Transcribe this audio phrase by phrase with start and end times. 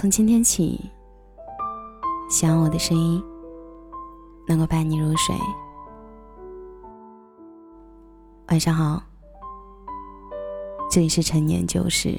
[0.00, 0.80] 从今天起，
[2.30, 3.22] 希望我的声音
[4.48, 5.36] 能够伴你入睡。
[8.48, 9.02] 晚上好，
[10.90, 12.14] 这里是陈年旧事，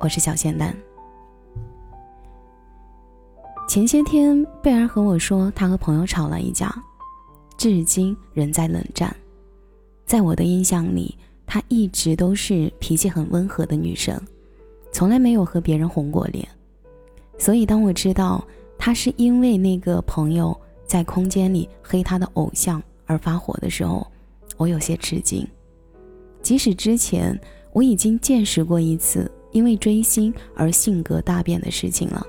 [0.00, 0.74] 我是小仙丹。
[3.68, 6.74] 前些天，贝儿和我说，他和朋友吵了一架，
[7.58, 9.14] 至今仍在冷战。
[10.06, 11.14] 在我的印象里，
[11.44, 14.18] 她一直都是脾气很温和的女生，
[14.92, 16.46] 从来没有和别人红过脸。
[17.38, 18.46] 所以，当我知道
[18.78, 20.56] 他是因为那个朋友
[20.86, 24.06] 在空间里黑他的偶像而发火的时候，
[24.56, 25.44] 我有些吃惊。
[26.42, 27.36] 即使之前
[27.72, 32.24] 我已经见识过一次因为追星而性格大变的事情了。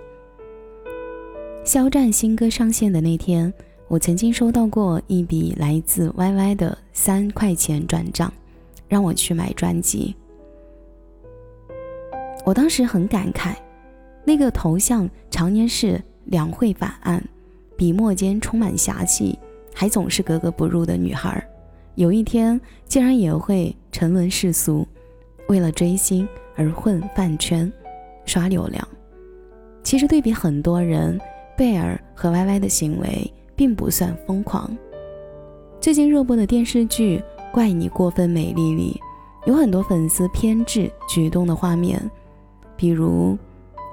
[1.63, 3.54] 肖战新歌上线的那天。
[3.90, 8.34] 我曾经收到过一笔来自 YY 的三块钱转账，
[8.88, 10.16] 让我去买专辑。
[12.44, 13.54] 我当时很感慨，
[14.24, 17.24] 那个头像常年是两会反案，
[17.77, 19.38] 笔墨间充满侠气，
[19.74, 21.46] 还总是格格不入的女孩，
[21.96, 24.88] 有一天竟然也会沉沦世俗，
[25.48, 27.72] 为了追星而混饭圈、
[28.26, 28.88] 刷流量。
[29.84, 31.20] 其实对比很多人，
[31.57, 33.34] 贝尔和 YY 的行为。
[33.55, 34.76] 并不算疯狂。
[35.80, 37.20] 最近热播的电视剧
[37.54, 39.00] 《怪你过分美丽》里，
[39.46, 42.02] 有很多粉丝偏执举动的画面，
[42.84, 43.37] 比如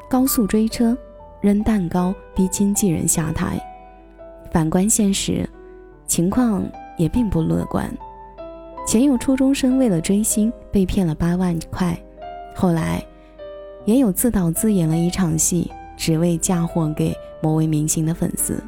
[0.08, 0.98] 高速追车、
[1.40, 3.56] 扔蛋糕逼经纪人下台。
[4.50, 5.48] 反观现实，
[6.08, 7.88] 情况也并不乐观。
[8.84, 11.96] 前有初中生为了追星被骗了八万块，
[12.52, 13.00] 后来
[13.84, 18.60] 也有自导自演了一场戏，只为嫁祸给某位明星的粉丝。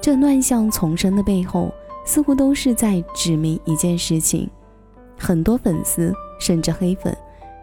[0.00, 4.48] 这乱象丛生的背后，似乎都是在指明一件事情：
[5.18, 7.12] 很多粉丝甚至黑粉，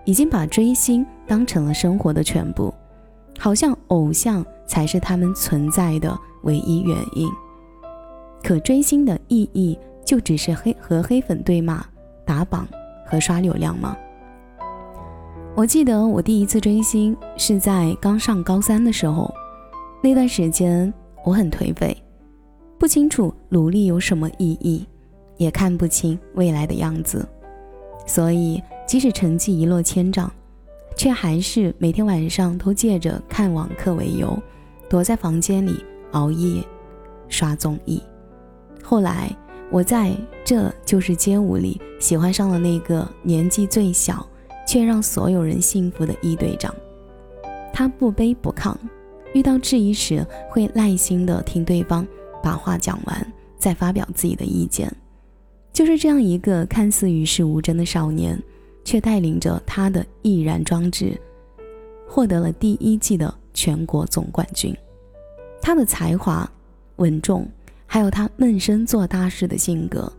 [0.05, 2.73] 已经把追星当成了生活的全部，
[3.39, 7.29] 好像偶像才是他们存在的唯一原因。
[8.43, 11.85] 可追星的意义，就只是黑和黑粉对骂、
[12.25, 12.67] 打榜
[13.05, 13.95] 和刷流量吗？
[15.55, 19.33] 我记得我第一次追星是在刚上高三的时候，
[20.01, 20.91] 那段时间
[21.23, 21.95] 我很颓废。
[22.79, 24.85] 不清楚努力有什么意义，
[25.37, 27.25] 也看不清未来的样子，
[28.05, 30.31] 所以即使成绩一落千丈，
[30.95, 34.37] 却还是每天晚上都借着看网课为由，
[34.89, 36.63] 躲在房间里熬夜
[37.27, 38.01] 刷综艺。
[38.83, 39.35] 后来
[39.71, 44.27] 我在这就是街舞里喜欢上了那个年纪最小
[44.67, 46.73] 却让所有人信服的一队长，
[47.73, 48.75] 他不卑不亢，
[49.33, 52.05] 遇到质疑时会耐心的听对方。
[52.43, 54.93] 把话讲完，再发表自己的意见，
[55.71, 58.37] 就是这样一个看似与世无争的少年，
[58.83, 61.19] 却带领着他的毅然壮志，
[62.07, 64.75] 获得了第一季的全国总冠军。
[65.61, 66.49] 他的才华、
[66.97, 67.47] 稳重，
[67.85, 70.11] 还有他闷声做大事的性格，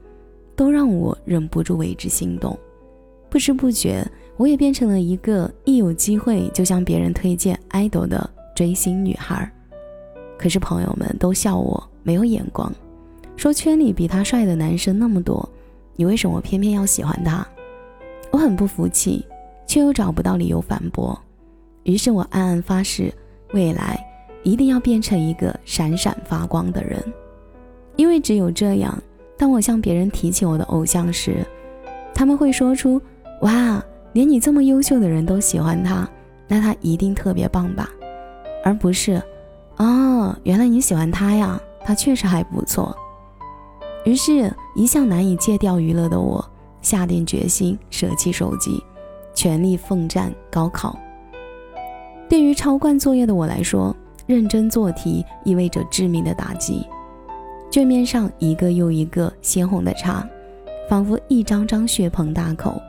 [0.57, 2.59] 都让我忍不住为之心动。
[3.29, 9.51] 不知不觉，我也变成了一个一有机会就向别人推荐爱豆的追星女孩。
[10.39, 11.91] 可是朋友们都笑我。
[12.07, 12.71] 没有眼光，
[13.35, 15.49] 说圈里比他帅的男生那么多，
[15.97, 17.49] 你为什么偏偏要喜欢他？
[18.35, 19.25] 我很不服气，
[19.65, 21.17] 却又找不到理由反驳。
[21.85, 23.15] 于是我暗暗发誓，
[23.53, 23.97] 未来
[24.43, 27.01] 一定要变成一个闪闪发光的人，
[27.95, 29.01] 因为只有这样，
[29.39, 31.47] 当我向别人提起我的偶像时，
[32.13, 33.01] 他们会说出
[33.43, 33.81] ：“哇，
[34.15, 36.09] 连你这么优秀的人都喜欢他，
[36.49, 37.89] 那他一定特别棒吧？”
[38.65, 39.23] 而不是
[39.79, 42.97] ：“哦，原来你喜欢他呀。”他确实还不错，
[44.05, 46.45] 于是，一向难以戒掉娱乐的我，
[46.85, 48.81] 下定决心舍弃手机，
[49.35, 50.97] 全力奋战高考。
[52.29, 53.97] 对于抄惯作业的我来说，
[54.27, 56.87] 认真做题意味着致命的打击。
[57.71, 60.25] 卷面上一个又一个鲜红的叉，
[60.89, 62.81] 仿佛一张张血盆大口，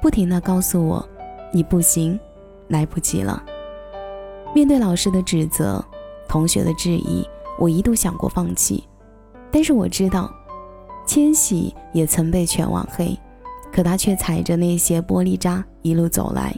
[0.00, 1.06] 不停地告诉我
[1.52, 2.18] ：“你不行，
[2.68, 3.42] 来不及了。”
[4.54, 5.84] 面对老师的指责，
[6.26, 7.28] 同学的质疑。
[7.58, 8.82] 我一度想过放弃，
[9.50, 10.32] 但是我知道，
[11.06, 13.14] 千玺也曾被全网黑，
[13.72, 16.54] 可他却踩着那些玻璃渣一路走来，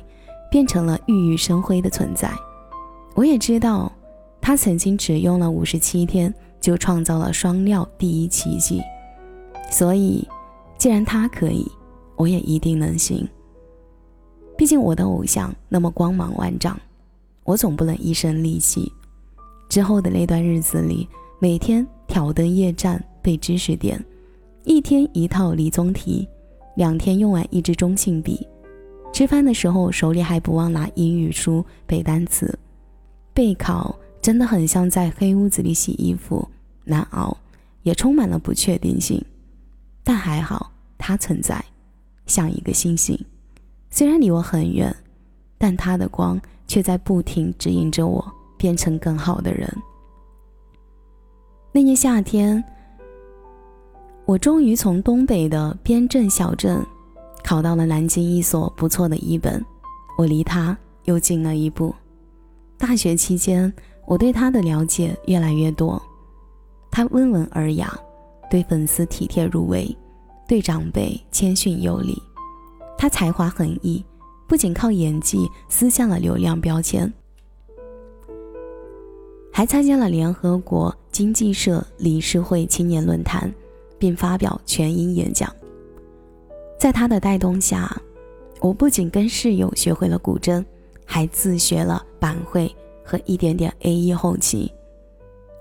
[0.50, 2.32] 变成了熠熠生辉的存在。
[3.14, 3.92] 我也知道，
[4.40, 8.80] 他曾经只用了五十七天就创造了双料第一奇迹。
[9.70, 10.26] 所以，
[10.78, 11.66] 既然他可以，
[12.16, 13.28] 我也一定能行。
[14.56, 16.78] 毕竟我的偶像那么光芒万丈，
[17.44, 18.90] 我总不能一身戾气。
[19.68, 21.08] 之后的那段日子里，
[21.38, 24.02] 每天挑灯夜战背知识点，
[24.64, 26.28] 一天一套理综题，
[26.74, 28.46] 两天用完一支中性笔，
[29.12, 32.58] 吃饭的时候手里还不忘拿英语书背单词。
[33.34, 36.48] 备考真的很像在黑屋子里洗衣服，
[36.84, 37.36] 难熬，
[37.82, 39.22] 也充满了不确定性。
[40.04, 41.64] 但还好，它存在，
[42.26, 43.18] 像一个星星，
[43.90, 44.94] 虽然离我很远，
[45.58, 49.70] 但它的光却在不停指引着我变成更好的人。
[51.72, 52.62] 那年夏天，
[54.24, 56.84] 我终于从东北的边镇小镇
[57.42, 59.62] 考到了南京一所不错的一本，
[60.16, 61.94] 我离他又近了一步。
[62.78, 63.72] 大学期间，
[64.06, 66.00] 我对他的了解越来越多。
[66.90, 67.92] 他温文尔雅，
[68.50, 69.96] 对粉丝体贴入微，
[70.46, 72.20] 对长辈谦逊有礼。
[72.96, 74.04] 他才华横溢，
[74.46, 77.12] 不仅靠演技撕下了流量标签。
[79.52, 83.52] 还参加了联合国经济社理事会青年论坛，
[84.02, 85.48] 并发表全英演讲。
[86.76, 87.96] 在他的带动下，
[88.60, 90.64] 我不仅跟室友学会了古筝，
[91.06, 92.68] 还自学了板绘
[93.04, 94.72] 和一点点 A E 后期。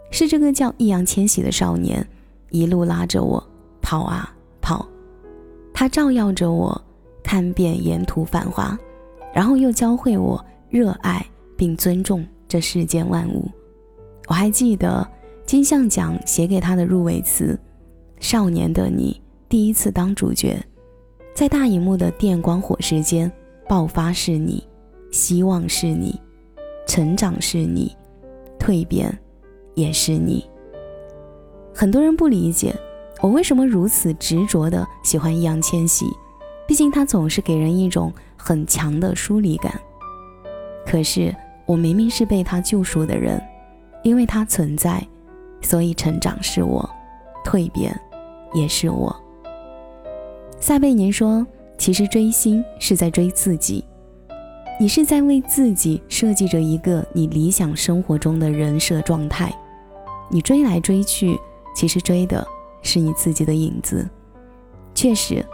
[0.09, 2.03] 是这个叫易烊千玺的少年，
[2.49, 3.47] 一路拉着我
[3.79, 4.87] 跑啊跑，
[5.71, 6.83] 他照耀着我，
[7.23, 8.75] 看遍沿途繁华，
[9.31, 11.23] 然后又教会我热爱
[11.55, 13.47] 并尊重这世间万物。
[14.25, 15.07] 我还记得
[15.45, 17.59] 金像奖写给他的入围词
[18.21, 19.19] ：“少年的你，
[19.49, 20.57] 第一次当主角，
[21.33, 23.29] 在大荧幕的电光火石间
[23.67, 24.65] 爆发是你，
[25.11, 26.17] 希望是你，
[26.87, 27.93] 成长是你，
[28.57, 29.19] 蜕变
[29.75, 30.47] 也是你。”
[31.75, 32.73] 很多人不理解
[33.21, 36.05] 我为什么如此执着的喜欢易烊千玺，
[36.65, 39.73] 毕竟他总是给人一种很强的疏离感。
[40.85, 41.35] 可是
[41.65, 43.41] 我明明是被他救赎的人。
[44.03, 44.99] 因为他存在，
[45.61, 46.89] 所以成长是我，
[47.45, 47.95] 蜕变
[48.53, 49.15] 也是我。
[50.59, 51.45] 撒贝宁说
[51.77, 53.83] ：“其实追星是在追自己，
[54.79, 59.51] 你是在为自己设计着一个你理想生活中的人设状态。
[60.29, 61.37] 你追来追去，
[61.75, 62.45] 其实追的
[62.81, 64.07] 是你自己的影子。
[64.93, 65.45] 确实，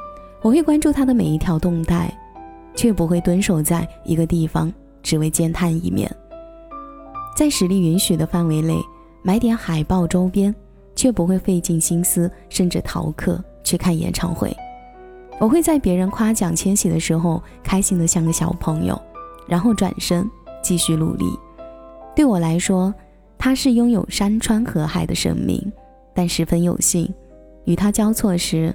[0.42, 2.12] 我会关注他的每一条动态，
[2.76, 4.72] 却不会蹲守在一个地方
[5.02, 6.14] 只为见他一面。”
[7.36, 8.76] 在实力允许的范围内，
[9.24, 10.54] 买点海报周边，
[10.98, 14.54] 却不会费尽心思，甚至逃课去看演唱会。
[15.40, 19.00] 我会在别人夸奖千玺的时候，开心的像个小朋友，
[19.48, 20.28] 然后转身
[20.64, 21.26] 继续努力。
[22.16, 22.92] 对我来说，
[23.38, 25.72] 他是拥有山川河海的生命，
[26.16, 27.08] 但十分有幸，
[27.66, 28.74] 与他交错时，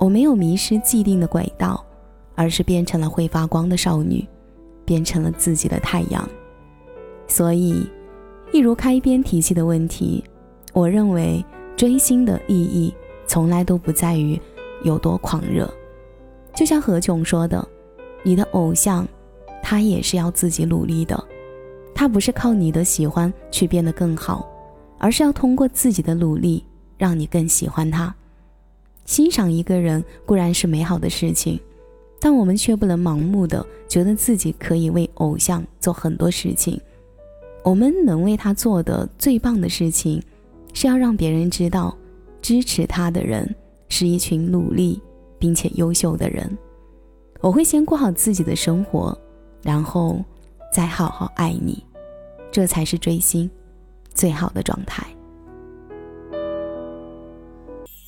[0.00, 1.86] 我没有迷失既定的轨道，
[2.34, 4.26] 而是变成了会发光的少女，
[4.84, 6.28] 变成了自己的太阳。
[7.28, 7.88] 所以，
[8.52, 10.24] 一如开篇提起的问题，
[10.74, 11.42] 我认为
[11.76, 12.92] 追星的意义
[13.26, 14.38] 从来都不在于
[14.82, 15.72] 有多狂热。
[16.54, 17.66] 就像何炅说的
[18.22, 19.06] ：“你的偶像，
[19.62, 21.24] 他也是要自己努力的，
[21.94, 24.46] 他不是靠你的喜欢去变得更好，
[24.98, 26.64] 而是要通过自己的努力
[26.98, 28.14] 让你更喜欢他。
[29.04, 31.58] 欣赏一个人固然是美好的事情，
[32.20, 36.80] 但我们却不能盲目的觉得自己可以为偶像做很多事情。”
[37.64, 40.22] 我们能为他做的最棒的事情，
[40.74, 41.96] 是要让别人知道，
[42.42, 43.54] 支持他的人
[43.88, 45.00] 是一群努力
[45.38, 46.58] 并且优秀的人。
[47.40, 49.16] 我会先过好自己的生活，
[49.62, 50.22] 然后
[50.72, 51.82] 再好好爱你，
[52.50, 53.48] 这才是追星
[54.12, 55.06] 最好的状态。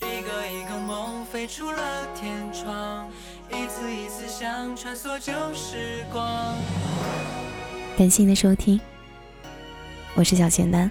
[0.00, 1.78] 一个一个梦飞出了
[2.14, 3.08] 天窗，
[3.50, 6.54] 一次一次想穿梭旧时光。
[7.96, 8.80] 感谢您的收听。
[10.14, 10.90] 我是小仙丹。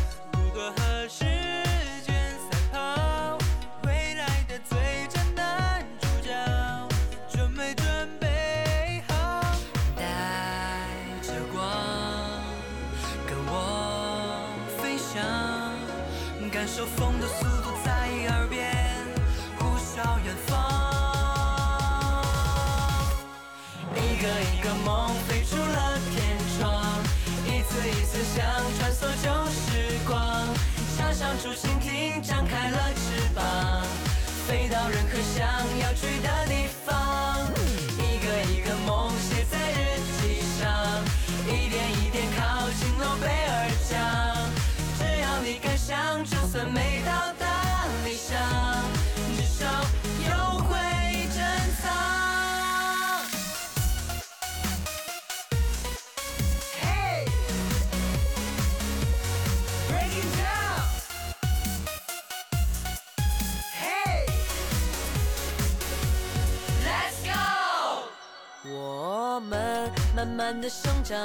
[70.41, 71.19] 慢的生长，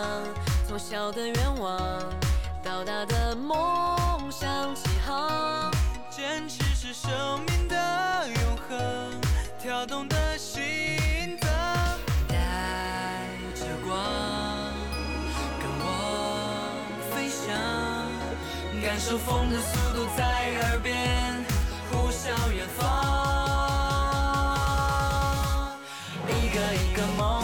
[0.68, 1.80] 从小的愿望
[2.62, 5.72] 到大的梦想起航。
[6.10, 7.10] 坚持是生
[7.46, 8.36] 命的永
[8.68, 8.78] 恒，
[9.58, 11.50] 跳动的心脏。
[12.28, 12.36] 带
[13.54, 13.96] 着光，
[15.60, 15.86] 跟我
[17.10, 17.56] 飞翔，
[18.82, 20.22] 感受风的速度在
[20.60, 21.42] 耳边
[21.90, 22.84] 呼啸远方。
[26.28, 27.35] 一个一个梦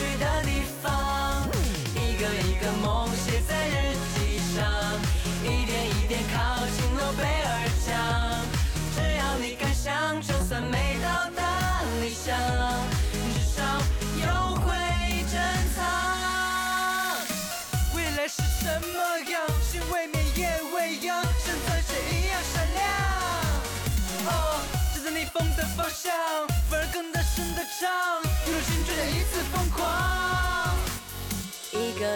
[0.00, 0.39] 去的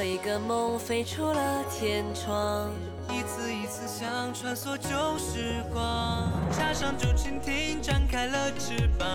[0.05, 2.71] 一个梦飞出了天窗，
[3.09, 9.09] 一次一次想穿梭旧时光，插上竹蜻蜓，展开了翅膀，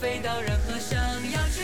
[0.00, 0.98] 飞到任何想
[1.32, 1.62] 要去